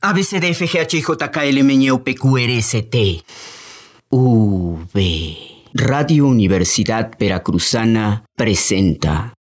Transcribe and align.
ABCDFGHJKLMNOPQRST. 0.00 2.94
V. 4.10 5.36
Radio 5.74 6.28
Universidad 6.28 7.18
Veracruzana 7.18 8.22
presenta. 8.36 9.34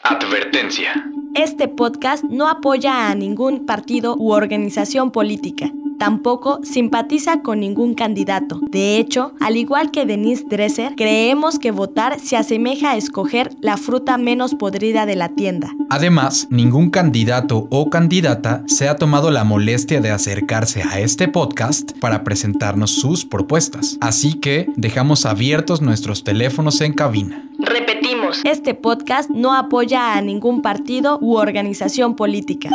Advertencia. 0.00 1.10
Este 1.34 1.66
podcast 1.66 2.22
no 2.22 2.48
apoya 2.48 3.10
a 3.10 3.16
ningún 3.16 3.66
partido 3.66 4.14
u 4.16 4.30
organización 4.30 5.10
política. 5.10 5.72
Tampoco 5.98 6.60
simpatiza 6.62 7.40
con 7.42 7.60
ningún 7.60 7.94
candidato. 7.94 8.60
De 8.70 8.98
hecho, 8.98 9.32
al 9.40 9.56
igual 9.56 9.90
que 9.90 10.04
Denise 10.06 10.44
Dresser, 10.48 10.94
creemos 10.96 11.58
que 11.58 11.70
votar 11.70 12.20
se 12.20 12.36
asemeja 12.36 12.92
a 12.92 12.96
escoger 12.96 13.50
la 13.60 13.76
fruta 13.76 14.18
menos 14.18 14.54
podrida 14.54 15.06
de 15.06 15.16
la 15.16 15.30
tienda. 15.30 15.70
Además, 15.88 16.48
ningún 16.50 16.90
candidato 16.90 17.66
o 17.70 17.90
candidata 17.90 18.62
se 18.66 18.88
ha 18.88 18.96
tomado 18.96 19.30
la 19.30 19.44
molestia 19.44 20.00
de 20.00 20.10
acercarse 20.10 20.82
a 20.82 21.00
este 21.00 21.28
podcast 21.28 21.92
para 21.98 22.24
presentarnos 22.24 22.90
sus 22.90 23.24
propuestas. 23.24 23.96
Así 24.00 24.34
que 24.34 24.66
dejamos 24.76 25.26
abiertos 25.26 25.80
nuestros 25.80 26.24
teléfonos 26.24 26.80
en 26.80 26.92
cabina. 26.92 27.48
Repetimos, 27.58 28.40
este 28.44 28.74
podcast 28.74 29.30
no 29.30 29.54
apoya 29.54 30.14
a 30.14 30.20
ningún 30.20 30.60
partido 30.60 31.18
u 31.20 31.36
organización 31.36 32.14
política. 32.14 32.70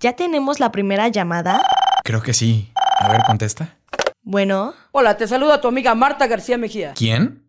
¿Ya 0.00 0.12
tenemos 0.14 0.60
la 0.60 0.70
primera 0.70 1.08
llamada? 1.08 1.60
Creo 2.04 2.22
que 2.22 2.32
sí. 2.32 2.70
A 3.00 3.10
ver, 3.10 3.22
contesta. 3.26 3.76
Bueno, 4.22 4.74
Hola, 4.92 5.16
te 5.16 5.26
saluda 5.26 5.60
tu 5.60 5.68
amiga 5.68 5.94
Marta 5.94 6.26
García 6.26 6.58
Mejía. 6.58 6.92
¿Quién? 6.94 7.44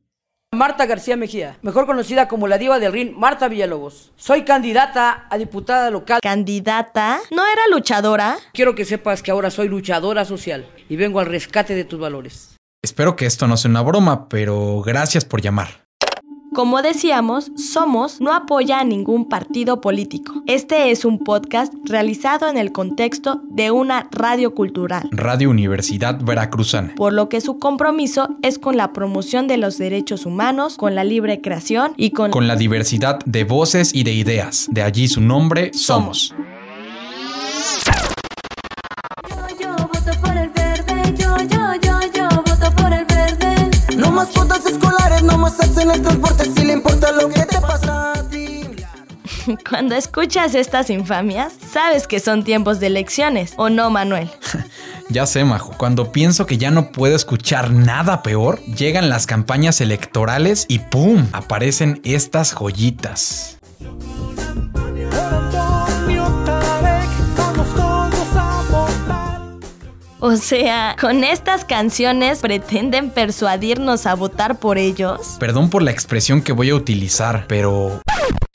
Marta 0.52 0.88
García 0.88 1.16
Mejía, 1.16 1.60
mejor 1.62 1.86
conocida 1.86 2.28
como 2.28 2.48
la 2.48 2.58
diva 2.58 2.80
del 2.80 2.92
ring 2.92 3.16
Marta 3.16 3.48
Villalobos. 3.48 4.12
Soy 4.16 4.44
candidata 4.46 5.28
a 5.30 5.38
diputada 5.38 5.92
local. 5.92 6.20
candidata, 6.24 7.20
¿no 7.30 7.46
era 7.46 7.62
luchadora? 7.70 8.38
Quiero 8.54 8.74
que 8.74 8.86
sepas 8.86 9.22
que 9.22 9.30
ahora 9.30 9.52
soy 9.52 9.68
luchadora 9.68 10.26
social 10.26 10.68
y 10.90 10.96
vengo 10.96 11.20
al 11.20 11.28
rescate 11.28 11.76
de 11.76 11.84
tus 11.84 12.00
valores. 12.00 12.56
Espero 12.82 13.16
que 13.16 13.28
esto 13.28 13.46
no 13.48 13.58
sea 13.58 13.70
una 13.70 13.82
broma, 13.84 14.28
pero 14.28 14.82
gracias 14.82 15.24
por 15.24 15.42
llamar. 15.42 15.86
Como 16.60 16.82
decíamos, 16.82 17.54
Somos 17.56 18.20
no 18.20 18.34
apoya 18.34 18.82
a 18.82 18.84
ningún 18.84 19.30
partido 19.30 19.80
político. 19.80 20.44
Este 20.46 20.92
es 20.92 21.06
un 21.06 21.20
podcast 21.20 21.74
realizado 21.86 22.50
en 22.50 22.58
el 22.58 22.74
contexto 22.74 23.40
de 23.50 23.72
una 23.72 24.10
radio 24.12 24.54
cultural, 24.54 25.08
Radio 25.14 25.52
Universidad 25.52 26.20
Veracruzana. 26.22 26.96
por 26.98 27.14
lo 27.14 27.30
que 27.30 27.40
su 27.40 27.60
compromiso 27.60 28.36
es 28.42 28.60
con 28.60 28.76
la 28.76 28.92
promoción 28.92 29.48
de 29.48 29.56
los 29.56 29.78
derechos 29.78 30.26
humanos, 30.26 30.76
con 30.76 30.96
la 30.96 31.06
libre 31.06 31.40
creación 31.40 31.94
y 31.96 32.12
con... 32.12 32.30
Con 32.30 32.50
la 32.50 32.58
diversidad 32.58 33.20
de 33.26 33.46
voces 33.46 33.96
y 33.96 34.04
de 34.04 34.12
ideas. 34.12 34.68
De 34.70 34.82
allí 34.84 35.08
su 35.08 35.22
nombre, 35.22 35.72
Somos. 35.74 36.36
Yo 39.62 39.76
voto 39.78 40.12
por 40.22 40.36
el 40.36 40.50
verde, 40.50 41.16
yo, 41.18 41.38
yo, 41.38 41.74
yo, 41.82 42.00
yo 42.14 42.28
voto 42.28 42.76
por 42.76 42.92
el 42.92 43.06
verde. 43.06 43.70
No 43.96 44.12
más 44.12 44.30
fotos 44.32 44.66
escolares, 44.66 45.24
no 45.24 45.38
más 45.38 45.56
sexo 45.56 45.82
en 45.82 45.92
el 45.92 46.02
transporte, 46.02 46.49
Cuando 49.70 49.96
escuchas 49.96 50.56
estas 50.56 50.90
infamias, 50.90 51.54
sabes 51.72 52.08
que 52.08 52.20
son 52.20 52.44
tiempos 52.44 52.80
de 52.80 52.88
elecciones, 52.88 53.54
¿o 53.58 53.70
no, 53.70 53.90
Manuel? 53.90 54.30
Ya 55.12 55.26
sé, 55.26 55.44
Majo, 55.44 55.74
cuando 55.76 56.12
pienso 56.12 56.46
que 56.46 56.60
ya 56.60 56.70
no 56.70 56.92
puedo 56.92 57.16
escuchar 57.16 57.72
nada 57.72 58.22
peor, 58.22 58.62
llegan 58.66 59.10
las 59.10 59.26
campañas 59.26 59.82
electorales 59.82 60.68
y 60.68 60.78
¡pum! 60.78 61.26
aparecen 61.34 62.00
estas 62.04 62.54
joyitas. 62.54 63.58
O 70.20 70.36
sea, 70.36 70.96
con 71.02 71.24
estas 71.24 71.66
canciones 71.66 72.42
pretenden 72.42 73.10
persuadirnos 73.10 74.06
a 74.06 74.14
votar 74.14 74.60
por 74.60 74.78
ellos. 74.78 75.38
Perdón 75.40 75.72
por 75.72 75.82
la 75.82 75.90
expresión 75.90 76.44
que 76.44 76.52
voy 76.52 76.70
a 76.70 76.76
utilizar, 76.76 77.46
pero... 77.48 78.00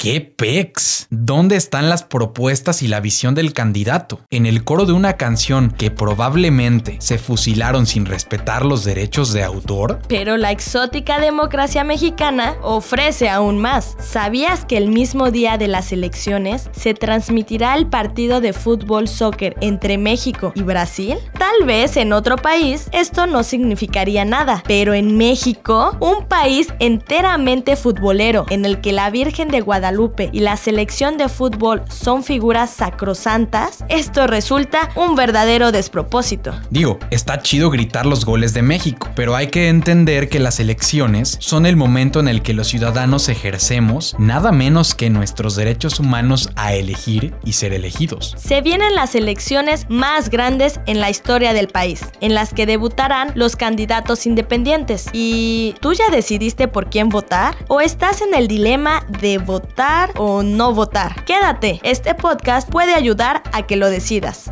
¿Qué 0.05 0.21
pex? 0.21 1.07
¿Dónde 1.09 1.57
están 1.57 1.89
las 1.89 2.03
propuestas 2.03 2.83
y 2.83 2.89
la 2.89 3.01
visión 3.01 3.35
del 3.35 3.55
candidato? 3.55 4.21
En 4.29 4.45
el 4.45 4.63
coro 4.63 4.85
de 4.85 4.93
una 4.93 5.15
canción 5.15 5.71
que 5.71 5.91
probablemente 5.91 6.97
se 7.01 7.17
fusilaron 7.17 7.87
sin 7.87 8.05
respetar 8.05 8.67
los 8.67 8.85
derechos 8.85 9.33
de 9.33 9.43
autor. 9.43 10.01
Pero 10.07 10.37
la 10.37 10.51
exótica 10.51 11.21
democracia 11.21 11.85
mexicana 11.85 12.55
ofrece 12.61 13.31
aún 13.31 13.57
más. 13.57 13.97
¿Sabías 13.99 14.67
que 14.67 14.77
el 14.77 14.89
mismo 14.89 15.31
día 15.31 15.57
de 15.57 15.69
las 15.69 15.91
elecciones 15.91 16.69
se 16.73 16.93
transmitirá 16.93 17.75
el 17.75 17.87
partido 17.87 18.43
de 18.43 18.53
fútbol 18.53 19.09
soccer 19.09 19.57
entre 19.63 19.97
México 19.97 20.53
y 20.55 20.61
Brasil? 20.61 21.17
Tal 21.39 21.67
vez 21.67 21.97
en 21.97 22.13
otro 22.13 22.37
país 22.37 22.91
esto 22.93 23.27
no 23.27 23.43
significaría 23.43 24.27
nada, 24.27 24.63
pero 24.67 24.93
en 24.93 25.17
México, 25.17 25.97
un 26.01 26.27
país 26.27 26.69
enteramente 26.79 27.75
futbolero 27.77 28.45
en 28.51 28.67
el 28.67 28.83
que 28.83 28.93
la 28.93 29.09
Virgen 29.09 29.49
de 29.49 29.63
Guadalupe 29.65 30.31
y 30.33 30.41
la 30.41 30.57
selección 30.57 31.19
de 31.19 31.29
fútbol 31.29 31.83
son 31.89 32.23
figuras 32.23 32.71
sacrosantas, 32.71 33.85
esto 33.89 34.27
resulta 34.27 34.91
un 34.95 35.17
verdadero 35.17 35.73
despropósito. 35.73 36.55
Digo, 36.71 36.99
está 37.11 37.41
chido 37.43 37.71
gritar 37.71 38.07
los 38.07 38.25
goles 38.25 38.55
de 38.55 38.63
México, 38.63 39.09
pero 39.17 39.35
hay 39.35 39.49
que 39.49 39.69
entender 39.69 40.29
que 40.29 40.39
las 40.39 40.61
elecciones 40.61 41.37
son 41.41 41.67
el 41.67 41.77
momento 41.77 42.21
en 42.21 42.29
el 42.29 42.43
que 42.43 42.55
los 42.55 42.69
ciudadanos 42.69 43.29
ejercemos 43.29 44.15
nada 44.19 44.53
menos 44.53 44.95
que 44.95 45.11
nuestros 45.11 45.57
derechos 45.57 45.99
humanos 45.99 46.51
a 46.57 46.75
elegir 46.75 47.35
y 47.45 47.55
ser 47.55 47.73
elegidos. 47.73 48.35
Se 48.37 48.61
vienen 48.61 48.95
las 48.95 49.15
elecciones 49.15 49.87
más 49.89 50.31
grandes 50.31 50.81
en 50.87 51.01
la 51.01 51.11
historia 51.11 51.53
del 51.53 51.69
país, 51.69 52.03
en 52.21 52.35
las 52.35 52.53
que 52.53 52.67
debutarán 52.67 53.33
los 53.35 53.57
candidatos 53.57 54.27
independientes. 54.27 55.07
¿Y 55.13 55.75
tú 55.81 55.95
ya 55.95 56.11
decidiste 56.11 56.69
por 56.69 56.91
quién 56.91 57.09
votar? 57.09 57.57
¿O 57.69 57.81
estás 57.81 58.23
en 58.23 58.35
el 58.35 58.49
dilema 58.49 59.07
de 59.21 59.39
votar 59.39 59.54
o 60.17 60.43
no 60.43 60.75
votar? 60.75 61.25
Quédate, 61.25 61.81
este 61.83 62.15
podcast 62.15 62.69
puede 62.69 62.95
ayudar 62.95 63.43
a 63.53 63.67
que 63.67 63.77
lo 63.77 63.91
decidas. 63.91 64.51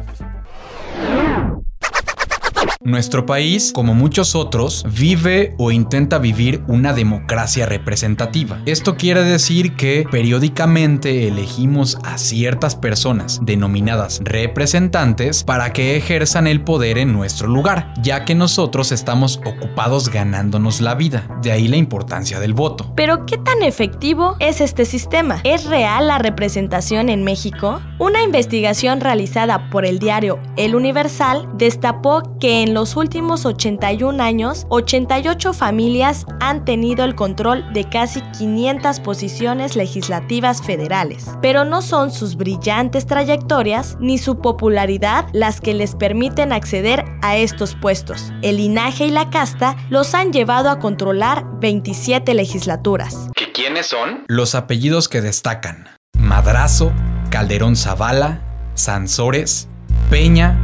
Nuestro 2.84 3.26
país, 3.26 3.70
como 3.72 3.94
muchos 3.94 4.34
otros, 4.34 4.84
vive 4.92 5.54
o 5.56 5.70
intenta 5.70 6.18
vivir 6.18 6.64
una 6.66 6.92
democracia 6.92 7.64
representativa. 7.64 8.60
Esto 8.66 8.96
quiere 8.96 9.22
decir 9.22 9.76
que 9.76 10.04
periódicamente 10.10 11.28
elegimos 11.28 11.96
a 12.02 12.18
ciertas 12.18 12.74
personas, 12.74 13.38
denominadas 13.44 14.20
representantes, 14.24 15.44
para 15.44 15.72
que 15.72 15.96
ejerzan 15.96 16.48
el 16.48 16.62
poder 16.62 16.98
en 16.98 17.12
nuestro 17.12 17.46
lugar, 17.46 17.94
ya 18.02 18.24
que 18.24 18.34
nosotros 18.34 18.90
estamos 18.90 19.40
ocupados 19.44 20.08
ganándonos 20.08 20.80
la 20.80 20.96
vida. 20.96 21.28
De 21.40 21.52
ahí 21.52 21.68
la 21.68 21.76
importancia 21.76 22.40
del 22.40 22.52
voto. 22.52 22.92
Pero 22.96 23.26
¿qué 23.26 23.38
tan 23.38 23.62
efectivo 23.62 24.34
es 24.40 24.60
este 24.60 24.86
sistema? 24.86 25.40
¿Es 25.44 25.66
real 25.66 26.08
la 26.08 26.18
representación 26.18 27.10
en 27.10 27.22
México? 27.22 27.80
Una 28.00 28.24
investigación 28.24 29.00
realizada 29.00 29.70
por 29.70 29.86
el 29.86 30.00
diario 30.00 30.40
El 30.56 30.74
Universal 30.74 31.48
destapó 31.54 32.38
que 32.40 32.62
en 32.62 32.71
los 32.74 32.96
últimos 32.96 33.46
81 33.46 34.22
años, 34.22 34.66
88 34.68 35.52
familias 35.52 36.26
han 36.40 36.64
tenido 36.64 37.04
el 37.04 37.14
control 37.14 37.72
de 37.72 37.88
casi 37.88 38.20
500 38.38 39.00
posiciones 39.00 39.76
legislativas 39.76 40.62
federales. 40.62 41.26
Pero 41.40 41.64
no 41.64 41.82
son 41.82 42.10
sus 42.10 42.36
brillantes 42.36 43.06
trayectorias 43.06 43.96
ni 44.00 44.18
su 44.18 44.40
popularidad 44.40 45.26
las 45.32 45.60
que 45.60 45.74
les 45.74 45.94
permiten 45.94 46.52
acceder 46.52 47.04
a 47.22 47.36
estos 47.36 47.74
puestos. 47.74 48.32
El 48.42 48.56
linaje 48.56 49.06
y 49.06 49.10
la 49.10 49.30
casta 49.30 49.76
los 49.90 50.14
han 50.14 50.32
llevado 50.32 50.70
a 50.70 50.78
controlar 50.78 51.44
27 51.60 52.34
legislaturas. 52.34 53.28
¿Que 53.34 53.52
quiénes 53.52 53.86
son? 53.86 54.24
Los 54.28 54.54
apellidos 54.54 55.08
que 55.08 55.20
destacan. 55.20 55.88
Madrazo, 56.18 56.92
Calderón 57.30 57.76
Zavala, 57.76 58.40
Sansores, 58.74 59.68
Peña, 60.10 60.58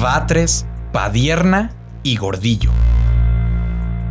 Batres, 0.00 0.66
Padierna 0.94 1.72
y 2.04 2.14
Gordillo. 2.18 2.70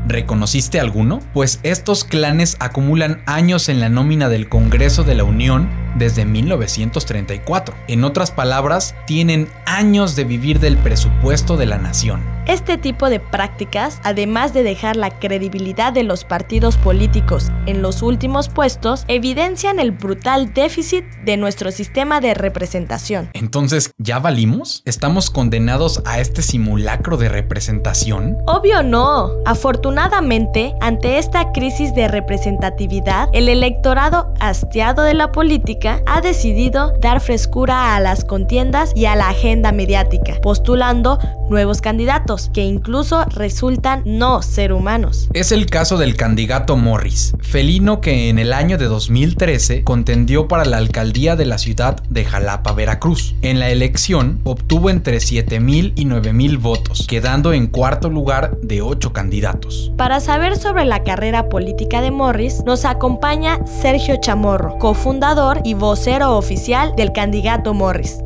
¿Reconociste 0.06 0.82
alguno? 0.82 1.22
Pues 1.34 1.62
estos 1.64 2.04
clanes 2.04 2.58
acumulan 2.60 3.24
años 3.26 3.70
en 3.70 3.80
la 3.80 3.88
nómina 3.88 4.28
del 4.28 4.50
Congreso 4.50 5.06
de 5.06 5.16
la 5.16 5.24
Unión 5.24 5.70
desde 5.96 6.26
1934. 6.26 7.74
En 7.88 8.04
otras 8.04 8.32
palabras, 8.32 8.96
tienen 9.08 9.48
años 9.66 10.18
de 10.18 10.26
vivir 10.26 10.60
del 10.60 10.76
presupuesto 10.76 11.56
de 11.56 11.68
la 11.68 11.78
nación. 11.78 12.22
Este 12.46 12.78
tipo 12.78 13.10
de 13.10 13.22
prácticas, 13.22 14.02
además 14.04 14.54
de 14.54 14.64
dejar 14.64 14.98
la 14.98 15.18
credibilidad 15.18 15.94
de 15.94 16.04
los 16.04 16.26
partidos 16.26 16.76
políticos 16.76 17.50
en 17.68 17.82
los 17.82 18.02
últimos 18.02 18.50
puestos, 18.50 19.06
evidencian 19.08 19.80
el 19.80 19.92
brutal 19.92 20.54
déficit 20.54 21.06
de 21.24 21.38
nuestro 21.38 21.72
sistema 21.72 22.20
de 22.20 22.34
representación. 22.34 23.30
Entonces, 23.32 23.92
¿ya 23.98 24.20
valimos? 24.20 24.82
¿Estamos 24.84 25.30
condenados 25.30 26.02
a 26.06 26.20
este 26.20 26.42
simulacro 26.42 27.16
de 27.16 27.30
representación? 27.30 28.38
Obvio 28.46 28.84
no. 28.84 29.32
Afortunadamente, 29.46 30.76
ante 30.82 31.20
esta 31.20 31.54
crisis 31.54 31.96
de 31.96 32.10
representatividad, 32.10 33.30
el 33.32 33.48
electorado 33.48 34.34
hastiado 34.42 35.04
de 35.04 35.14
la 35.14 35.32
política 35.32 36.02
ha 36.06 36.20
decidido 36.20 36.92
dar 37.00 37.22
frescura 37.22 37.96
a 37.96 38.02
las 38.02 38.26
contiendas 38.26 38.92
y 38.98 39.06
a 39.06 39.16
la 39.16 39.30
agenda 39.30 39.72
mediática, 39.72 40.36
postulando 40.42 41.20
nuevos 41.50 41.80
candidatos 41.80 42.33
que 42.54 42.62
incluso 42.62 43.24
resultan 43.26 44.02
no 44.06 44.42
ser 44.42 44.74
humanos. 44.74 45.30
Es 45.34 45.52
el 45.52 45.68
caso 45.68 45.98
del 45.98 46.16
candidato 46.16 46.76
Morris, 46.78 47.34
felino 47.42 48.02
que 48.02 48.30
en 48.30 48.40
el 48.40 48.54
año 48.54 48.78
de 48.78 48.86
2013 48.86 49.84
contendió 49.84 50.48
para 50.48 50.66
la 50.66 50.78
alcaldía 50.78 51.36
de 51.36 51.46
la 51.46 51.58
ciudad 51.58 52.02
de 52.10 52.26
Jalapa, 52.26 52.74
Veracruz. 52.74 53.36
En 53.42 53.60
la 53.60 53.70
elección 53.70 54.42
obtuvo 54.44 54.90
entre 54.90 55.18
7.000 55.18 55.94
y 55.96 56.06
9.000 56.06 56.60
votos, 56.60 57.06
quedando 57.08 57.54
en 57.54 57.68
cuarto 57.68 58.10
lugar 58.10 58.58
de 58.62 58.82
8 58.82 59.14
candidatos. 59.14 59.92
Para 59.98 60.20
saber 60.20 60.58
sobre 60.58 60.86
la 60.86 61.04
carrera 61.04 61.50
política 61.50 62.02
de 62.02 62.12
Morris, 62.12 62.64
nos 62.66 62.86
acompaña 62.86 63.60
Sergio 63.66 64.18
Chamorro, 64.20 64.78
cofundador 64.80 65.62
y 65.64 65.76
vocero 65.76 66.38
oficial 66.38 66.96
del 66.96 67.12
candidato 67.12 67.74
Morris. 67.74 68.24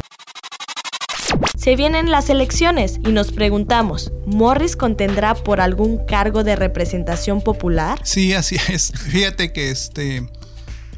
Se 1.68 1.76
vienen 1.76 2.12
las 2.12 2.30
elecciones 2.30 2.98
y 3.06 3.12
nos 3.12 3.34
preguntamos, 3.34 4.14
¿Morris 4.26 4.78
contendrá 4.78 5.36
por 5.36 5.60
algún 5.60 5.98
cargo 6.06 6.46
de 6.46 6.56
representación 6.56 7.42
popular? 7.42 8.00
Sí, 8.06 8.34
así 8.34 8.56
es. 8.70 8.94
Fíjate 8.94 9.52
que 9.52 9.70
este 9.70 10.30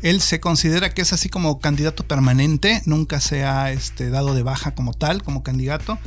él 0.04 0.22
se 0.22 0.40
considera 0.40 0.94
que 0.94 1.02
es 1.02 1.12
así 1.12 1.28
como 1.28 1.60
candidato 1.60 2.04
permanente, 2.04 2.84
nunca 2.86 3.20
se 3.20 3.46
ha 3.46 3.72
este, 3.72 4.12
dado 4.12 4.36
de 4.36 4.44
baja 4.44 4.76
como 4.76 4.94
tal, 4.94 5.24
como 5.24 5.42
candidato. 5.42 5.98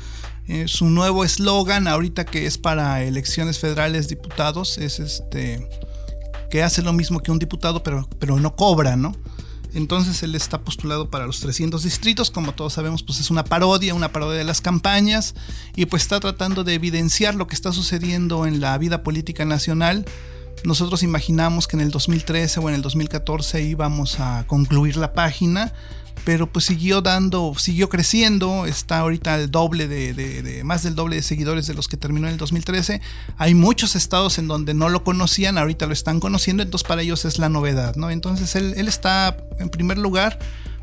Eh, 0.47 0.67
su 0.69 0.89
nuevo 0.89 1.25
eslogan 1.25 1.89
ahorita 1.89 2.25
que 2.25 2.47
es 2.47 2.57
para 2.57 3.03
elecciones 3.03 3.59
federales 3.59 4.07
diputados 4.07 4.79
es 4.79 5.01
este 5.01 5.69
que 6.53 6.63
hace 6.63 6.83
lo 6.83 6.93
mismo 6.93 7.19
que 7.19 7.33
un 7.33 7.41
diputado 7.41 7.83
pero, 7.83 8.09
pero 8.21 8.39
no 8.39 8.55
cobra, 8.55 8.95
¿no? 8.95 9.17
Entonces 9.75 10.23
él 10.23 10.35
está 10.35 10.61
postulado 10.61 11.09
para 11.09 11.27
los 11.27 11.41
300 11.41 11.83
distritos, 11.83 12.31
como 12.31 12.53
todos 12.53 12.75
sabemos, 12.75 13.03
pues 13.03 13.21
es 13.21 13.31
una 13.31 13.45
parodia, 13.45 13.95
una 13.95 14.13
parodia 14.13 14.39
de 14.39 14.45
las 14.45 14.61
campañas. 14.61 15.35
Y 15.77 15.87
pues 15.87 16.03
está 16.03 16.21
tratando 16.21 16.65
de 16.65 16.75
evidenciar 16.75 17.35
lo 17.35 17.47
que 17.47 17.55
está 17.55 17.73
sucediendo 17.73 18.47
en 18.47 18.61
la 18.61 18.77
vida 18.79 19.03
política 19.03 19.45
nacional. 19.45 20.05
Nosotros 20.65 21.03
imaginamos 21.03 21.67
que 21.67 21.77
en 21.77 21.81
el 21.81 21.91
2013 21.91 22.61
o 22.61 22.69
en 22.69 22.77
el 22.77 22.83
2014 22.83 23.63
íbamos 23.63 24.21
a 24.21 24.45
concluir 24.47 24.97
la 24.97 25.13
página, 25.13 25.73
pero 26.25 26.47
pues 26.47 26.65
siguió 26.67 27.03
dando, 27.03 27.53
siguió 27.57 27.89
creciendo, 27.89 28.67
está 28.67 29.01
ahorita 29.01 29.35
el 29.37 29.51
doble 29.51 29.89
de, 29.89 30.15
de, 30.15 30.43
de, 30.43 30.65
más 30.65 30.83
del 30.83 30.95
doble 30.95 31.17
de 31.17 31.23
seguidores 31.23 31.67
de 31.67 31.75
los 31.75 31.89
que 31.89 31.97
terminó 31.97 32.27
en 32.27 32.35
el 32.35 32.39
2013. 32.39 33.01
Hay 33.39 33.55
muchos 33.55 33.97
estados 33.97 34.39
en 34.39 34.47
donde 34.47 34.75
no 34.75 34.89
lo 34.89 35.03
conocían, 35.05 35.59
ahorita 35.59 35.87
lo 35.87 35.93
están 35.93 36.21
conociendo, 36.21 36.63
entonces 36.63 36.87
para 36.87 37.03
ellos 37.03 37.25
es 37.25 37.39
la 37.39 37.49
novedad, 37.49 37.97
¿no? 37.97 38.11
Entonces 38.11 38.55
él, 38.55 38.75
él 38.77 38.89
está 38.89 39.37
en 39.59 39.69
primer 39.69 39.99
lugar 39.99 40.39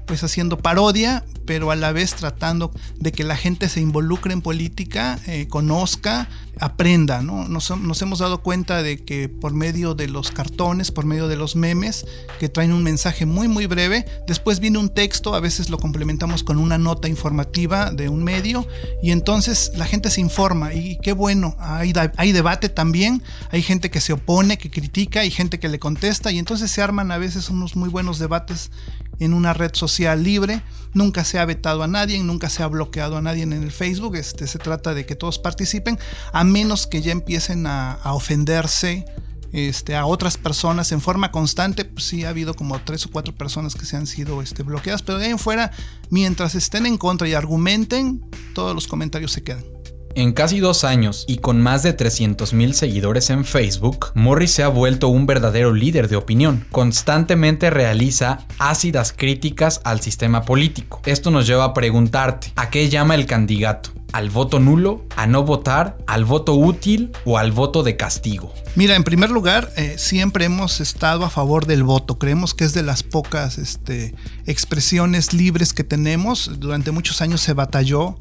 pues 0.09 0.23
haciendo 0.23 0.57
parodia, 0.57 1.23
pero 1.45 1.69
a 1.69 1.75
la 1.75 1.91
vez 1.91 2.15
tratando 2.15 2.71
de 2.95 3.11
que 3.11 3.23
la 3.23 3.37
gente 3.37 3.69
se 3.69 3.79
involucre 3.79 4.33
en 4.33 4.41
política, 4.41 5.19
eh, 5.27 5.45
conozca, 5.47 6.27
aprenda, 6.59 7.21
¿no? 7.21 7.47
Nos, 7.47 7.69
hemos 8.01 8.17
dado 8.17 8.41
cuenta 8.41 8.81
de 8.81 8.97
que 9.05 9.29
por 9.29 9.53
medio 9.53 9.93
de 9.93 10.07
los 10.07 10.31
cartones, 10.31 10.91
por 10.91 11.05
medio 11.05 11.27
de 11.27 11.35
los 11.35 11.55
memes, 11.55 12.07
que 12.39 12.49
traen 12.49 12.73
un 12.73 12.81
mensaje 12.81 13.27
muy 13.27 13.47
muy 13.47 13.67
breve, 13.67 14.03
después 14.27 14.59
viene 14.59 14.79
un 14.79 14.89
texto, 14.89 15.35
a 15.35 15.39
veces 15.39 15.69
lo 15.69 15.77
complementamos 15.77 16.43
con 16.43 16.57
una 16.57 16.79
nota 16.79 17.07
informativa 17.07 17.91
de 17.91 18.09
un 18.09 18.23
medio, 18.23 18.67
y 19.03 19.11
entonces 19.11 19.71
la 19.75 19.85
gente 19.85 20.09
se 20.09 20.21
informa, 20.21 20.73
y 20.73 20.97
qué 21.03 21.13
bueno, 21.13 21.55
hay, 21.59 21.93
hay 22.17 22.31
debate 22.31 22.69
también, 22.69 23.21
hay 23.51 23.61
gente 23.61 23.91
que 23.91 24.01
se 24.01 24.13
opone, 24.13 24.57
que 24.57 24.71
critica, 24.71 25.19
hay 25.19 25.29
gente 25.29 25.59
que 25.59 25.69
le 25.69 25.77
contesta, 25.77 26.31
y 26.31 26.39
entonces 26.39 26.71
se 26.71 26.81
arman 26.81 27.11
a 27.11 27.19
veces 27.19 27.51
unos 27.51 27.75
muy 27.75 27.89
buenos 27.89 28.17
debates 28.17 28.71
en 29.19 29.33
una 29.33 29.53
red 29.53 29.71
social 29.73 30.23
libre. 30.23 30.61
Nunca 30.93 31.23
se 31.23 31.39
ha 31.39 31.45
vetado 31.45 31.83
a 31.83 31.87
nadie, 31.87 32.21
nunca 32.23 32.49
se 32.49 32.63
ha 32.63 32.67
bloqueado 32.67 33.17
a 33.17 33.21
nadie 33.21 33.43
en 33.43 33.53
el 33.53 33.71
Facebook. 33.71 34.15
Este, 34.15 34.47
se 34.47 34.59
trata 34.59 34.93
de 34.93 35.05
que 35.05 35.15
todos 35.15 35.39
participen, 35.39 35.99
a 36.33 36.43
menos 36.43 36.87
que 36.87 37.01
ya 37.01 37.11
empiecen 37.11 37.67
a, 37.67 37.99
ofenderse 38.05 39.05
este, 39.51 39.95
a 39.95 40.05
otras 40.05 40.37
personas 40.37 40.91
en 40.91 41.01
forma 41.01 41.31
constante. 41.31 41.85
Pues 41.85 42.05
sí, 42.05 42.25
ha 42.25 42.29
habido 42.29 42.55
como 42.55 42.79
tres 42.81 43.05
o 43.05 43.11
cuatro 43.11 43.35
personas 43.35 43.75
que 43.75 43.85
se 43.85 43.97
han 43.97 44.07
sido 44.07 44.41
este, 44.41 44.63
bloqueadas, 44.63 45.03
pero 45.03 45.19
de 45.19 45.25
ahí 45.25 45.31
en 45.31 45.39
fuera, 45.39 45.71
mientras 46.09 46.55
estén 46.55 46.85
en 46.85 46.97
contra 46.97 47.27
y 47.27 47.33
argumenten, 47.33 48.25
todos 48.53 48.73
los 48.73 48.87
comentarios 48.87 49.31
se 49.31 49.43
quedan. 49.43 49.78
En 50.19 50.33
casi 50.33 50.59
dos 50.59 50.83
años 50.83 51.23
y 51.29 51.37
con 51.37 51.61
más 51.61 51.81
de 51.81 51.95
300.000 51.95 52.73
seguidores 52.73 53.29
en 53.29 53.45
Facebook, 53.45 54.07
Morris 54.15 54.51
se 54.51 54.63
ha 54.63 54.67
vuelto 54.67 55.07
un 55.07 55.25
verdadero 55.25 55.73
líder 55.73 56.09
de 56.09 56.17
opinión. 56.17 56.67
Constantemente 56.73 57.69
realiza 57.69 58.39
ácidas 58.57 59.13
críticas 59.15 59.79
al 59.85 60.01
sistema 60.01 60.41
político. 60.41 61.01
Esto 61.05 61.31
nos 61.31 61.47
lleva 61.47 61.63
a 61.63 61.73
preguntarte, 61.73 62.51
¿a 62.57 62.69
qué 62.69 62.89
llama 62.89 63.15
el 63.15 63.27
candidato? 63.27 63.91
¿Al 64.11 64.29
voto 64.29 64.59
nulo? 64.59 65.05
¿A 65.15 65.25
no 65.25 65.43
votar? 65.43 65.97
¿Al 66.05 66.25
voto 66.25 66.53
útil? 66.53 67.13
¿O 67.23 67.37
al 67.37 67.53
voto 67.53 67.83
de 67.83 67.95
castigo? 67.95 68.53
Mira, 68.75 68.97
en 68.97 69.05
primer 69.05 69.29
lugar, 69.29 69.71
eh, 69.77 69.95
siempre 69.97 70.43
hemos 70.43 70.81
estado 70.81 71.23
a 71.23 71.29
favor 71.29 71.65
del 71.65 71.83
voto. 71.83 72.19
Creemos 72.19 72.53
que 72.53 72.65
es 72.65 72.73
de 72.73 72.83
las 72.83 73.03
pocas 73.03 73.57
este, 73.57 74.13
expresiones 74.45 75.31
libres 75.31 75.71
que 75.71 75.85
tenemos. 75.85 76.59
Durante 76.59 76.91
muchos 76.91 77.21
años 77.21 77.39
se 77.39 77.53
batalló 77.53 78.17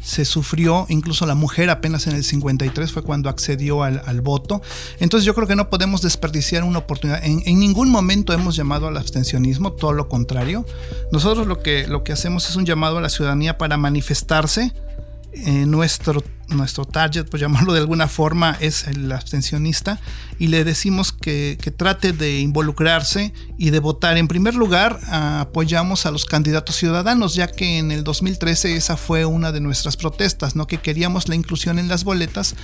se 0.00 0.24
sufrió, 0.24 0.86
incluso 0.88 1.26
la 1.26 1.34
mujer 1.34 1.70
apenas 1.70 2.06
en 2.06 2.14
el 2.14 2.24
53 2.24 2.92
fue 2.92 3.02
cuando 3.02 3.28
accedió 3.28 3.82
al, 3.82 4.02
al 4.06 4.20
voto. 4.20 4.62
Entonces 5.00 5.24
yo 5.24 5.34
creo 5.34 5.46
que 5.46 5.56
no 5.56 5.70
podemos 5.70 6.02
desperdiciar 6.02 6.64
una 6.64 6.78
oportunidad. 6.78 7.24
En, 7.24 7.58
ningún 7.58 7.90
momento 7.90 8.32
hemos 8.32 8.56
llamado 8.56 8.88
al 8.88 8.96
abstencionismo, 8.96 9.72
todo 9.72 9.92
lo 9.92 10.08
contrario. 10.08 10.64
Nosotros 11.12 11.46
lo 11.46 11.60
que, 11.60 11.86
lo 11.86 12.04
que 12.04 12.12
hacemos 12.12 12.48
es 12.48 12.56
un 12.56 12.64
llamado 12.64 12.98
a 12.98 13.00
la 13.00 13.08
ciudadanía 13.08 13.58
para 13.58 13.76
manifestarse. 13.76 14.72
Eh, 15.30 15.66
nuestro, 15.66 16.24
nuestro 16.48 16.86
target, 16.86 17.26
por 17.26 17.38
llamarlo 17.38 17.74
de 17.74 17.80
alguna 17.80 18.08
forma, 18.08 18.56
es 18.60 18.86
el 18.86 19.12
abstencionista 19.12 20.00
y 20.38 20.46
le 20.46 20.64
decimos 20.64 21.12
que, 21.12 21.58
que 21.60 21.70
trate 21.70 22.12
de 22.12 22.40
involucrarse 22.40 23.34
y 23.58 23.68
de 23.70 23.78
votar. 23.78 24.16
En 24.16 24.26
primer 24.26 24.54
lugar, 24.54 24.98
apoyamos 25.10 26.06
a 26.06 26.10
los 26.10 26.24
candidatos 26.24 26.76
ciudadanos, 26.76 27.34
ya 27.34 27.46
que 27.46 27.78
en 27.78 27.92
el 27.92 28.04
2013 28.04 28.74
esa 28.76 28.96
fue 28.96 29.26
una 29.26 29.52
de 29.52 29.60
nuestras 29.60 29.98
protestas, 29.98 30.56
¿no? 30.56 30.66
que 30.66 30.78
queríamos 30.78 31.28
la 31.28 31.34
inclusión 31.34 31.78
en 31.78 31.88
las 31.88 32.04
boletas 32.04 32.54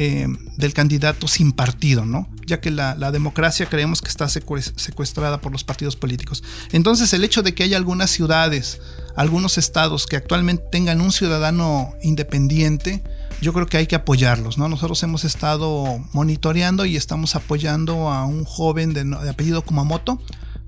eh, 0.00 0.28
del 0.56 0.74
candidato 0.74 1.26
sin 1.26 1.50
partido, 1.50 2.04
¿no? 2.04 2.28
Ya 2.46 2.60
que 2.60 2.70
la, 2.70 2.94
democracia 3.10 3.66
creemos 3.66 4.00
que 4.00 4.08
está 4.08 4.28
secuestrada 4.28 5.40
por 5.40 5.50
los 5.50 5.64
partidos 5.64 5.96
políticos. 5.96 6.44
Entonces, 6.70 7.12
el 7.14 7.24
hecho 7.24 7.42
de 7.42 7.52
que 7.52 7.64
haya 7.64 7.76
algunas 7.76 8.08
ciudades, 8.08 8.80
algunos 9.16 9.58
estados 9.58 10.06
que 10.06 10.14
actualmente 10.14 10.62
tengan 10.70 11.00
un 11.00 11.10
ciudadano 11.10 11.94
independiente, 12.00 13.02
yo 13.40 13.52
creo 13.52 13.66
que 13.66 13.76
hay 13.76 13.88
que 13.88 13.96
apoyarlos, 13.96 14.56
¿no? 14.56 14.68
Nosotros 14.68 15.02
hemos 15.02 15.24
estado 15.24 15.98
monitoreando 16.12 16.84
y 16.84 16.94
estamos 16.94 17.34
apoyando 17.34 18.08
a 18.08 18.24
un 18.24 18.44
joven 18.44 18.94
de, 18.94 19.02
de 19.02 19.30
apellido 19.30 19.62
Kumamoto, 19.62 20.22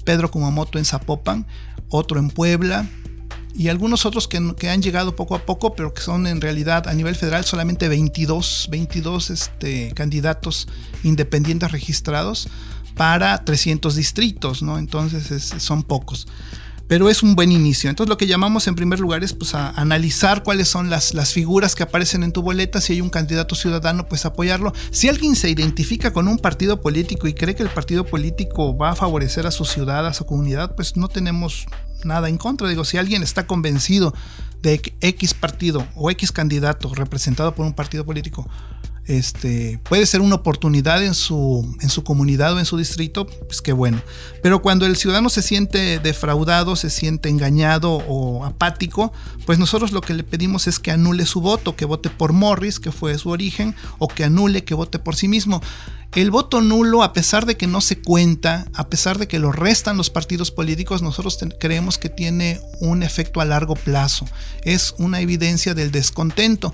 Pedro 0.04 0.32
Kumamoto 0.32 0.76
en 0.76 0.84
Zapopan, 0.84 1.46
otro 1.88 2.18
en 2.18 2.30
Puebla, 2.30 2.88
y 3.54 3.68
algunos 3.68 4.06
otros 4.06 4.28
que, 4.28 4.54
que, 4.58 4.70
han 4.70 4.82
llegado 4.82 5.16
poco 5.16 5.34
a 5.34 5.44
poco, 5.44 5.74
pero 5.74 5.92
que 5.92 6.00
son 6.02 6.26
en 6.26 6.40
realidad 6.40 6.88
a 6.88 6.94
nivel 6.94 7.16
federal 7.16 7.44
solamente 7.44 7.88
22, 7.88 8.68
22 8.70 9.30
este, 9.30 9.92
candidatos 9.94 10.68
independientes 11.02 11.70
registrados 11.72 12.48
para 12.94 13.44
300 13.44 13.94
distritos, 13.96 14.62
¿no? 14.62 14.78
Entonces 14.78 15.30
es, 15.30 15.62
son 15.62 15.82
pocos. 15.82 16.26
Pero 16.90 17.08
es 17.08 17.22
un 17.22 17.36
buen 17.36 17.52
inicio. 17.52 17.88
Entonces 17.88 18.08
lo 18.08 18.16
que 18.16 18.26
llamamos 18.26 18.66
en 18.66 18.74
primer 18.74 18.98
lugar 18.98 19.22
es 19.22 19.32
pues, 19.32 19.54
analizar 19.54 20.42
cuáles 20.42 20.66
son 20.66 20.90
las, 20.90 21.14
las 21.14 21.32
figuras 21.32 21.76
que 21.76 21.84
aparecen 21.84 22.24
en 22.24 22.32
tu 22.32 22.42
boleta. 22.42 22.80
Si 22.80 22.94
hay 22.94 23.00
un 23.00 23.10
candidato 23.10 23.54
ciudadano, 23.54 24.08
pues 24.08 24.26
apoyarlo. 24.26 24.72
Si 24.90 25.08
alguien 25.08 25.36
se 25.36 25.48
identifica 25.48 26.12
con 26.12 26.26
un 26.26 26.38
partido 26.38 26.80
político 26.80 27.28
y 27.28 27.34
cree 27.34 27.54
que 27.54 27.62
el 27.62 27.68
partido 27.68 28.04
político 28.04 28.76
va 28.76 28.90
a 28.90 28.96
favorecer 28.96 29.46
a 29.46 29.52
su 29.52 29.64
ciudad, 29.66 30.04
a 30.04 30.12
su 30.12 30.26
comunidad, 30.26 30.74
pues 30.74 30.96
no 30.96 31.06
tenemos 31.06 31.66
nada 32.02 32.28
en 32.28 32.38
contra. 32.38 32.68
Digo, 32.68 32.84
si 32.84 32.98
alguien 32.98 33.22
está 33.22 33.46
convencido 33.46 34.12
de 34.60 34.80
que 34.80 34.92
X 35.00 35.32
partido 35.32 35.86
o 35.94 36.10
X 36.10 36.32
candidato 36.32 36.92
representado 36.92 37.54
por 37.54 37.66
un 37.66 37.72
partido 37.72 38.04
político 38.04 38.48
este, 39.10 39.80
puede 39.88 40.06
ser 40.06 40.20
una 40.20 40.36
oportunidad 40.36 41.02
en 41.02 41.14
su, 41.14 41.76
en 41.80 41.88
su 41.88 42.04
comunidad 42.04 42.54
o 42.54 42.60
en 42.60 42.64
su 42.64 42.76
distrito, 42.76 43.26
pues 43.26 43.60
qué 43.60 43.72
bueno. 43.72 44.00
Pero 44.40 44.62
cuando 44.62 44.86
el 44.86 44.96
ciudadano 44.96 45.30
se 45.30 45.42
siente 45.42 45.98
defraudado, 45.98 46.76
se 46.76 46.90
siente 46.90 47.28
engañado 47.28 47.94
o 48.06 48.44
apático, 48.44 49.12
pues 49.46 49.58
nosotros 49.58 49.90
lo 49.90 50.00
que 50.00 50.14
le 50.14 50.22
pedimos 50.22 50.68
es 50.68 50.78
que 50.78 50.92
anule 50.92 51.26
su 51.26 51.40
voto, 51.40 51.74
que 51.74 51.86
vote 51.86 52.08
por 52.08 52.32
Morris, 52.32 52.78
que 52.78 52.92
fue 52.92 53.18
su 53.18 53.30
origen, 53.30 53.74
o 53.98 54.06
que 54.06 54.22
anule, 54.22 54.62
que 54.62 54.74
vote 54.74 55.00
por 55.00 55.16
sí 55.16 55.26
mismo. 55.26 55.60
El 56.12 56.30
voto 56.30 56.60
nulo, 56.60 57.02
a 57.02 57.12
pesar 57.12 57.46
de 57.46 57.56
que 57.56 57.66
no 57.66 57.80
se 57.80 58.00
cuenta, 58.00 58.66
a 58.74 58.88
pesar 58.88 59.18
de 59.18 59.26
que 59.26 59.40
lo 59.40 59.50
restan 59.50 59.96
los 59.96 60.10
partidos 60.10 60.52
políticos, 60.52 61.02
nosotros 61.02 61.38
creemos 61.58 61.98
que 61.98 62.08
tiene 62.08 62.60
un 62.78 63.02
efecto 63.02 63.40
a 63.40 63.44
largo 63.44 63.74
plazo. 63.74 64.24
Es 64.62 64.94
una 64.98 65.20
evidencia 65.20 65.74
del 65.74 65.90
descontento 65.90 66.72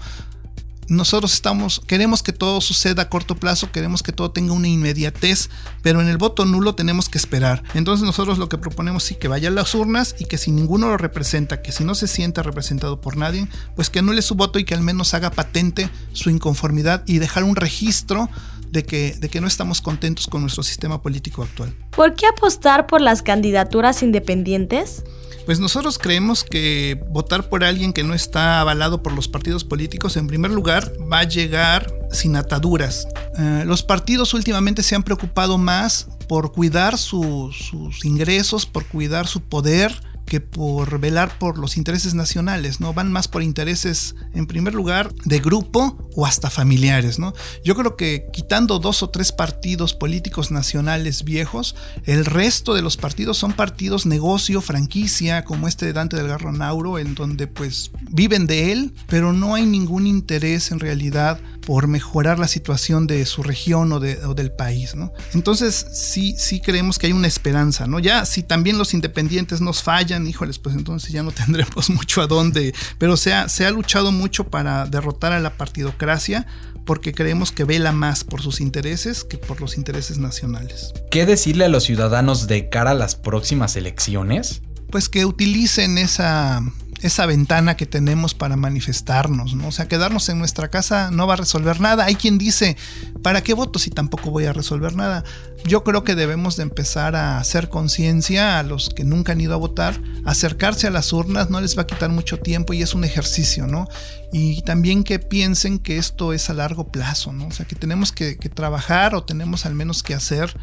nosotros 0.89 1.33
estamos, 1.33 1.81
queremos 1.87 2.23
que 2.23 2.33
todo 2.33 2.61
suceda 2.61 3.03
a 3.03 3.09
corto 3.09 3.37
plazo, 3.37 3.73
queremos 3.73 4.03
que 4.03 4.13
todo 4.13 4.31
tenga 4.31 4.53
una 4.53 4.69
inmediatez, 4.69 5.51
pero 5.83 6.01
en 6.01 6.09
el 6.09 6.17
voto 6.17 6.45
nulo 6.45 6.75
tenemos 6.75 7.09
que 7.09 7.19
esperar. 7.19 7.63
Entonces 7.75 8.05
nosotros 8.07 8.39
lo 8.39 8.49
que 8.49 8.59
proponemos 8.59 9.03
sí 9.03 9.17
que 9.17 9.29
vaya 9.29 9.49
a 9.49 9.53
las 9.53 9.75
urnas 9.75 10.15
y 10.19 10.27
que 10.27 10.39
si 10.39 10.51
ninguno 10.51 10.89
lo 10.89 10.97
representa, 10.97 11.63
que 11.63 11.73
si 11.73 11.85
no 11.85 11.95
se 11.95 12.07
sienta 12.07 12.43
representado 12.43 13.01
por 13.01 13.17
nadie, 13.17 13.49
pues 13.75 13.91
que 13.91 13.99
anule 13.99 14.23
su 14.23 14.35
voto 14.35 14.59
y 14.59 14.65
que 14.65 14.75
al 14.75 14.83
menos 14.83 15.15
haga 15.15 15.31
patente 15.31 15.91
su 16.13 16.31
inconformidad 16.31 17.03
y 17.07 17.19
dejar 17.19 17.45
un 17.45 17.57
registro 17.57 18.29
de 18.71 18.85
que, 18.85 19.15
de 19.15 19.29
que 19.29 19.41
no 19.41 19.47
estamos 19.47 19.81
contentos 19.81 20.27
con 20.27 20.43
nuestro 20.43 20.63
sistema 20.63 21.03
político 21.03 21.43
actual. 21.43 21.75
¿Por 21.91 22.15
qué 22.15 22.27
apostar 22.27 22.87
por 22.87 23.01
las 23.01 23.23
candidaturas 23.23 24.03
independientes? 24.03 25.05
Pues 25.47 25.61
nosotros 25.61 25.97
creemos 25.97 26.43
que 26.43 27.01
votar 27.09 27.49
por 27.49 27.63
alguien 27.63 27.93
que 27.93 28.03
no 28.03 28.15
está 28.15 28.61
avalado 28.61 29.01
por 29.01 29.13
los 29.13 29.29
partidos 29.29 29.63
políticos, 29.63 30.17
en 30.17 30.27
primer 30.27 30.51
lugar, 30.51 30.93
va 31.11 31.21
a 31.21 31.25
llegar 31.25 31.95
sin 32.11 32.35
ataduras. 32.35 33.07
Eh, 33.39 33.63
los 33.65 33.85
partidos 33.85 34.35
últimamente 34.35 34.83
se 34.83 34.97
han 34.97 35.05
preocupado 35.05 35.57
más 35.57 36.09
por 36.29 36.51
cuidar 36.51 36.99
sus 36.99 37.71
ingresos, 38.03 38.67
por 38.67 38.87
cuidar 38.87 39.29
su 39.29 39.41
poder, 39.41 39.97
que 40.27 40.41
por 40.41 40.99
velar 40.99 41.39
por 41.39 41.59
los 41.59 41.77
intereses 41.77 42.15
nacionales, 42.15 42.81
¿no? 42.81 42.93
Van 42.93 43.11
más 43.11 43.29
por 43.29 43.43
intereses, 43.43 44.15
en 44.35 44.47
primer 44.47 44.75
lugar, 44.75 45.15
de 45.25 45.39
grupo 45.39 46.11
o 46.15 46.27
hasta 46.27 46.51
familiares, 46.51 47.19
¿no? 47.19 47.33
Yo 47.65 47.77
creo 47.77 47.97
que 47.97 48.27
quitando 48.33 48.79
dos 48.79 49.03
o 49.03 49.11
tres 49.11 49.33
partidos 49.33 49.95
políticos 49.95 50.51
nacionales 50.51 51.25
viejos, 51.25 51.77
el 52.05 52.25
resto 52.25 52.75
de 52.75 52.83
los 52.83 52.97
partidos 52.97 53.39
son 53.39 53.53
partidos 53.53 54.07
negocio, 54.07 54.61
franquicia, 54.61 55.45
como 55.45 55.69
este 55.69 55.87
de 55.87 55.93
Dante 55.93 56.17
del 56.17 56.29
Garro 56.29 56.53
Nauro, 56.53 56.99
en 56.99 57.15
donde 57.15 57.47
pues 57.47 57.91
viven 58.11 58.47
de 58.47 58.73
él, 58.73 58.95
pero 59.07 59.33
no 59.33 59.55
hay 59.55 59.65
ningún 59.67 60.07
interés 60.07 60.73
en 60.73 60.81
realidad 60.81 61.41
por 61.67 61.89
mejorar 61.89 62.39
la 62.39 62.47
situación 62.47 63.09
de 63.09 63.27
su 63.27 63.43
región 63.43 63.93
o, 63.93 63.99
del 63.99 64.53
país, 64.53 64.95
¿no? 64.95 65.13
Entonces 65.35 65.87
sí, 65.93 66.37
sí 66.39 66.61
creemos 66.61 66.97
que 66.97 67.09
hay 67.09 67.13
una 67.13 67.27
esperanza, 67.27 67.89
¿no? 67.89 67.99
Ya 67.99 68.25
si 68.25 68.45
también 68.45 68.79
los 68.79 68.95
independientes 68.95 69.61
nos 69.61 69.83
fallan, 69.83 70.29
híjoles, 70.29 70.61
pues 70.61 70.77
entonces 70.77 71.11
ya 71.11 71.25
no 71.25 71.33
tendremos 71.33 71.91
mucho 71.91 72.23
a 72.23 72.29
dónde, 72.29 72.73
pero 72.99 73.17
se 73.17 73.35
ha, 73.35 73.49
se 73.49 73.67
ha 73.67 73.73
luchado 73.73 74.13
mucho 74.13 74.45
para 74.45 74.87
derrotar 74.87 75.33
a 75.33 75.41
la 75.41 75.57
partidocracia 75.57 76.47
porque 76.85 77.13
creemos 77.13 77.51
que 77.51 77.65
vela 77.65 77.91
más 77.91 78.23
por 78.23 78.41
sus 78.41 78.61
intereses 78.61 79.25
que 79.25 79.37
por 79.37 79.61
los 79.61 79.77
intereses 79.77 80.19
nacionales. 80.19 80.93
¿Qué 81.11 81.27
decirle 81.27 81.65
a 81.65 81.69
los 81.69 81.83
ciudadanos 81.83 82.47
de 82.47 82.69
cara 82.69 82.93
a 82.93 82.95
las 82.95 83.17
próximas 83.17 83.75
elecciones? 83.75 84.63
Pues 84.91 85.09
que 85.09 85.25
utilicen 85.25 85.99
esa 85.99 86.63
esa 87.07 87.27
ventana 87.27 87.77
que 87.77 87.87
tenemos 87.87 88.35
para 88.35 88.57
manifestarnos, 88.57 89.55
¿no? 89.55 89.69
O 89.69 89.73
sea, 89.73 89.89
quedarnos 89.89 90.29
en 90.29 90.39
nuestra 90.39 90.69
casa 90.69 91.11
no 91.11 91.27
va 91.27 91.35
a 91.35 91.37
resolver 91.37 91.81
nada. 91.81 92.05
Hay 92.05 92.17
quien 92.17 92.39
dice, 92.39 92.77
¿para 93.23 93.43
qué 93.43 93.55
voto 93.55 93.79
si 93.79 93.91
tampoco 93.91 94.31
voy 94.31 94.45
a 94.45 94.53
resolver 94.53 94.95
nada? 94.95 95.25
Yo 95.65 95.85
creo 95.85 96.05
que 96.05 96.15
debemos 96.15 96.57
de 96.57 96.65
empezar 96.65 97.17
a 97.17 97.39
hacer 97.39 97.69
conciencia 97.69 98.59
a 98.59 98.63
los 98.63 98.91
que 98.91 99.05
nunca 99.05 99.33
han 99.33 99.41
ido 99.41 99.55
a 99.55 99.59
votar, 99.59 100.01
acercarse 100.25 100.87
a 100.87 100.91
las 100.91 101.13
urnas 101.13 101.51
no 101.51 101.61
les 101.61 101.77
va 101.77 101.83
a 101.83 101.87
quitar 101.87 102.11
mucho 102.11 102.39
tiempo 102.39 102.73
y 102.73 102.83
es 102.83 102.95
un 102.95 103.05
ejercicio, 103.05 103.67
¿no? 103.67 103.89
Y 104.33 104.63
también 104.63 105.05
que 105.05 105.19
piensen 105.19 105.79
que 105.79 105.99
esto 105.99 106.33
es 106.33 106.51
a 106.51 106.55
largo 106.55 106.89
plazo, 106.89 107.33
¿no? 107.33 107.47
O 107.47 107.53
sea, 107.53 107.67
que 107.67 107.77
tenemos 107.77 108.13
que, 108.13 108.37
trabajar 108.55 109.15
o 109.15 109.25
tenemos 109.25 109.67
al 109.67 109.75
menos 109.75 110.03
que 110.03 110.15
hacer... 110.15 110.57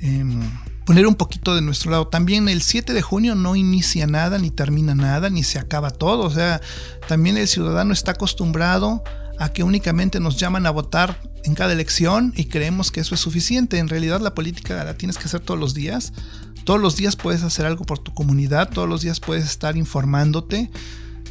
Em, 0.00 0.40
poner 0.84 1.06
un 1.06 1.14
poquito 1.14 1.54
de 1.54 1.62
nuestro 1.62 1.90
lado. 1.90 2.08
También 2.08 2.48
el 2.48 2.62
7 2.62 2.92
de 2.92 3.02
junio 3.02 3.34
no 3.34 3.56
inicia 3.56 4.06
nada, 4.06 4.38
ni 4.38 4.50
termina 4.50 4.94
nada, 4.94 5.30
ni 5.30 5.42
se 5.42 5.58
acaba 5.58 5.90
todo. 5.90 6.24
O 6.24 6.30
sea, 6.30 6.60
también 7.08 7.36
el 7.36 7.48
ciudadano 7.48 7.92
está 7.92 8.12
acostumbrado 8.12 9.02
a 9.38 9.50
que 9.50 9.62
únicamente 9.62 10.20
nos 10.20 10.36
llaman 10.36 10.66
a 10.66 10.70
votar 10.70 11.20
en 11.44 11.54
cada 11.54 11.72
elección 11.72 12.32
y 12.36 12.44
creemos 12.44 12.90
que 12.90 13.00
eso 13.00 13.14
es 13.14 13.20
suficiente. 13.20 13.78
En 13.78 13.88
realidad 13.88 14.20
la 14.20 14.34
política 14.34 14.84
la 14.84 14.94
tienes 14.94 15.16
que 15.16 15.24
hacer 15.24 15.40
todos 15.40 15.58
los 15.58 15.74
días. 15.74 16.12
Todos 16.64 16.80
los 16.80 16.96
días 16.96 17.16
puedes 17.16 17.42
hacer 17.42 17.64
algo 17.64 17.84
por 17.84 17.98
tu 17.98 18.12
comunidad, 18.12 18.68
todos 18.68 18.88
los 18.88 19.00
días 19.00 19.18
puedes 19.18 19.44
estar 19.44 19.78
informándote, 19.78 20.70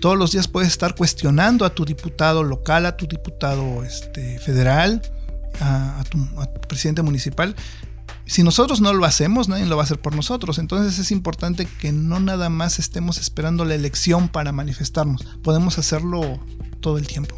todos 0.01 0.17
los 0.17 0.31
días 0.31 0.47
puedes 0.47 0.69
estar 0.69 0.95
cuestionando 0.95 1.65
a 1.65 1.69
tu 1.69 1.85
diputado 1.85 2.43
local, 2.43 2.87
a 2.87 2.97
tu 2.97 3.05
diputado 3.05 3.83
este, 3.83 4.39
federal, 4.39 5.03
a, 5.61 6.03
tu, 6.09 6.17
a 6.41 6.47
tu 6.47 6.67
presidente 6.67 7.03
municipal 7.03 7.55
si 8.29 8.43
nosotros 8.43 8.79
no 8.79 8.93
lo 8.93 9.05
hacemos, 9.05 9.49
nadie 9.49 9.65
lo 9.65 9.75
va 9.75 9.81
a 9.81 9.85
hacer 9.85 9.99
por 9.99 10.15
nosotros. 10.15 10.59
Entonces 10.59 10.99
es 10.99 11.11
importante 11.11 11.65
que 11.65 11.91
no 11.91 12.19
nada 12.19 12.49
más 12.49 12.77
estemos 12.77 13.17
esperando 13.17 13.65
la 13.65 13.73
elección 13.73 14.29
para 14.29 14.51
manifestarnos. 14.51 15.25
Podemos 15.41 15.79
hacerlo 15.79 16.39
todo 16.79 16.99
el 16.99 17.07
tiempo. 17.07 17.35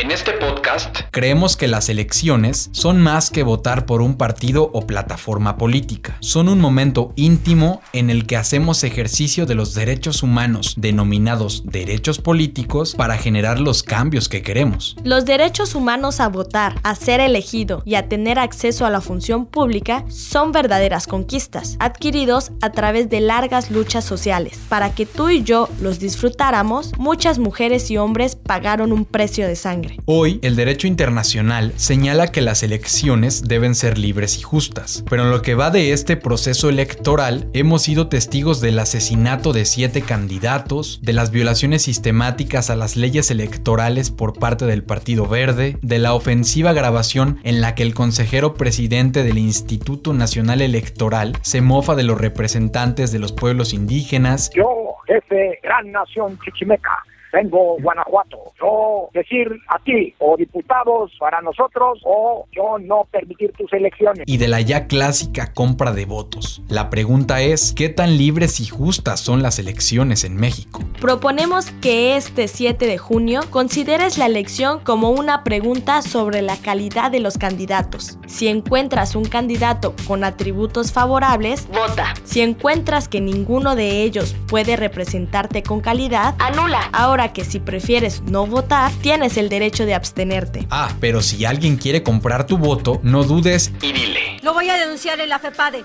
En 0.00 0.12
este 0.12 0.30
podcast 0.30 0.96
creemos 1.10 1.56
que 1.56 1.66
las 1.66 1.88
elecciones 1.88 2.70
son 2.70 3.00
más 3.02 3.30
que 3.30 3.42
votar 3.42 3.84
por 3.84 4.00
un 4.00 4.16
partido 4.16 4.70
o 4.72 4.86
plataforma 4.86 5.56
política. 5.56 6.16
Son 6.20 6.48
un 6.48 6.60
momento 6.60 7.12
íntimo 7.16 7.82
en 7.92 8.08
el 8.08 8.24
que 8.24 8.36
hacemos 8.36 8.84
ejercicio 8.84 9.44
de 9.44 9.56
los 9.56 9.74
derechos 9.74 10.22
humanos, 10.22 10.74
denominados 10.76 11.64
derechos 11.66 12.20
políticos, 12.20 12.94
para 12.94 13.18
generar 13.18 13.58
los 13.58 13.82
cambios 13.82 14.28
que 14.28 14.40
queremos. 14.40 14.96
Los 15.02 15.24
derechos 15.24 15.74
humanos 15.74 16.20
a 16.20 16.28
votar, 16.28 16.76
a 16.84 16.94
ser 16.94 17.18
elegido 17.18 17.82
y 17.84 17.96
a 17.96 18.08
tener 18.08 18.38
acceso 18.38 18.86
a 18.86 18.90
la 18.90 19.00
función 19.00 19.46
pública 19.46 20.04
son 20.08 20.52
verdaderas 20.52 21.08
conquistas, 21.08 21.76
adquiridos 21.80 22.52
a 22.62 22.70
través 22.70 23.10
de 23.10 23.18
largas 23.18 23.72
luchas 23.72 24.04
sociales. 24.04 24.60
Para 24.68 24.94
que 24.94 25.06
tú 25.06 25.28
y 25.28 25.42
yo 25.42 25.68
los 25.80 25.98
disfrutáramos, 25.98 26.96
muchas 26.98 27.40
mujeres 27.40 27.90
y 27.90 27.96
hombres 27.96 28.36
pagaron 28.36 28.92
un 28.92 29.04
precio 29.04 29.48
de 29.48 29.56
sangre. 29.56 29.87
Hoy, 30.06 30.38
el 30.42 30.56
derecho 30.56 30.86
internacional 30.86 31.72
señala 31.76 32.28
que 32.28 32.40
las 32.40 32.62
elecciones 32.62 33.44
deben 33.44 33.74
ser 33.74 33.98
libres 33.98 34.38
y 34.38 34.42
justas, 34.42 35.04
pero 35.08 35.24
en 35.24 35.30
lo 35.30 35.42
que 35.42 35.54
va 35.54 35.70
de 35.70 35.92
este 35.92 36.16
proceso 36.16 36.68
electoral, 36.68 37.48
hemos 37.52 37.82
sido 37.82 38.08
testigos 38.08 38.60
del 38.60 38.78
asesinato 38.78 39.52
de 39.52 39.64
siete 39.64 40.02
candidatos, 40.02 41.00
de 41.02 41.12
las 41.12 41.30
violaciones 41.30 41.82
sistemáticas 41.82 42.70
a 42.70 42.76
las 42.76 42.96
leyes 42.96 43.30
electorales 43.30 44.10
por 44.10 44.38
parte 44.38 44.64
del 44.66 44.82
Partido 44.82 45.26
Verde, 45.26 45.76
de 45.82 45.98
la 45.98 46.14
ofensiva 46.14 46.72
grabación 46.72 47.40
en 47.44 47.60
la 47.60 47.74
que 47.74 47.82
el 47.82 47.94
consejero 47.94 48.54
presidente 48.54 49.22
del 49.22 49.38
Instituto 49.38 50.12
Nacional 50.12 50.62
Electoral 50.62 51.36
se 51.42 51.60
mofa 51.60 51.94
de 51.94 52.04
los 52.04 52.20
representantes 52.20 53.12
de 53.12 53.18
los 53.18 53.32
pueblos 53.32 53.72
indígenas. 53.72 54.50
Yo, 54.54 54.66
jefe, 55.06 55.58
gran 55.62 55.92
nación 55.92 56.38
chichimeca 56.44 57.04
vengo 57.32 57.76
Guanajuato. 57.80 58.38
Yo 58.60 59.08
decir 59.12 59.48
a 59.68 59.78
ti 59.78 60.14
o 60.18 60.36
diputados 60.36 61.12
para 61.18 61.40
nosotros 61.40 62.00
o 62.04 62.46
yo 62.52 62.78
no 62.78 63.06
permitir 63.10 63.52
tus 63.52 63.72
elecciones. 63.72 64.24
Y 64.26 64.38
de 64.38 64.48
la 64.48 64.60
ya 64.60 64.86
clásica 64.86 65.52
compra 65.52 65.92
de 65.92 66.04
votos. 66.04 66.62
La 66.68 66.90
pregunta 66.90 67.40
es, 67.40 67.72
¿qué 67.72 67.88
tan 67.88 68.16
libres 68.16 68.60
y 68.60 68.66
justas 68.66 69.20
son 69.20 69.42
las 69.42 69.58
elecciones 69.58 70.24
en 70.24 70.36
México? 70.36 70.80
Proponemos 71.00 71.70
que 71.80 72.16
este 72.16 72.48
7 72.48 72.86
de 72.86 72.98
junio 72.98 73.40
consideres 73.50 74.18
la 74.18 74.26
elección 74.26 74.80
como 74.80 75.10
una 75.10 75.44
pregunta 75.44 76.02
sobre 76.02 76.42
la 76.42 76.56
calidad 76.56 77.10
de 77.10 77.20
los 77.20 77.38
candidatos. 77.38 78.18
Si 78.26 78.48
encuentras 78.48 79.14
un 79.14 79.24
candidato 79.24 79.94
con 80.06 80.24
atributos 80.24 80.92
favorables, 80.92 81.68
vota. 81.68 82.14
Si 82.24 82.40
encuentras 82.40 83.08
que 83.08 83.20
ninguno 83.20 83.74
de 83.74 84.02
ellos 84.02 84.34
puede 84.48 84.76
representarte 84.76 85.62
con 85.62 85.80
calidad, 85.80 86.34
anula. 86.38 86.88
Ahora 86.92 87.17
que 87.26 87.44
si 87.44 87.58
prefieres 87.58 88.22
no 88.22 88.46
votar, 88.46 88.92
tienes 89.02 89.36
el 89.36 89.48
derecho 89.48 89.84
de 89.84 89.94
abstenerte. 89.94 90.66
Ah, 90.70 90.92
pero 91.00 91.20
si 91.20 91.44
alguien 91.44 91.76
quiere 91.76 92.04
comprar 92.04 92.46
tu 92.46 92.56
voto, 92.56 93.00
no 93.02 93.24
dudes 93.24 93.72
y 93.82 93.92
dile. 93.92 94.38
Lo 94.42 94.54
voy 94.54 94.70
a 94.70 94.76
denunciar 94.76 95.18
en 95.20 95.28
la 95.28 95.40
FEPADE. 95.40 95.84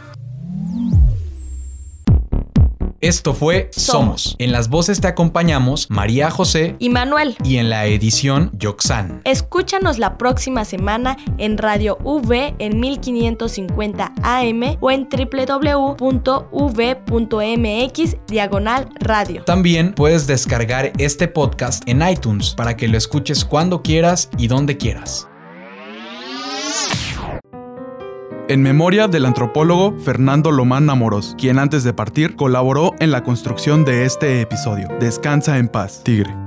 Esto 3.03 3.33
fue 3.33 3.69
Somos. 3.75 4.37
En 4.39 4.53
las 4.53 4.69
voces 4.69 5.01
te 5.01 5.09
acompañamos 5.09 5.89
María 5.89 6.31
José 6.31 6.77
Y 6.79 6.87
Manuel, 6.87 7.35
y 7.43 7.57
en 7.57 7.69
la 7.69 7.85
edición 7.85 8.49
Yoxan. 8.53 9.19
escúchanos 9.25 9.99
la 9.99 10.17
próxima 10.17 10.63
semana 10.63 11.17
en 11.37 11.57
Radio 11.57 11.97
V 12.05 12.55
en 12.59 12.79
1550 12.79 14.13
AM 14.23 14.77
o 14.79 14.89
en 14.89 15.09
www.v.mx 15.09 15.97
diagonal 18.27 18.87
radio. 19.01 19.43
También 19.43 19.93
puedes 19.93 20.25
descargar 20.25 20.93
este 20.97 21.27
podcast 21.27 21.83
en 21.85 22.07
iTunes 22.07 22.53
para 22.55 22.77
que 22.77 22.87
lo 22.87 22.97
escuches 22.97 23.43
cuando 23.43 23.81
quieras 23.81 24.29
y 24.37 24.47
donde 24.47 24.77
quieras. 24.77 25.27
En 28.49 28.61
memoria 28.61 29.07
del 29.07 29.25
antropólogo 29.25 29.97
Fernando 29.99 30.51
Lomán 30.51 30.89
Amoros, 30.89 31.33
quien 31.39 31.59
antes 31.59 31.85
de 31.85 31.93
partir 31.93 32.35
colaboró 32.35 32.91
en 32.99 33.11
la 33.11 33.23
construcción 33.23 33.85
de 33.85 34.03
este 34.03 34.41
episodio. 34.41 34.89
Descansa 34.99 35.57
en 35.57 35.69
paz, 35.69 36.03
Tigre. 36.03 36.42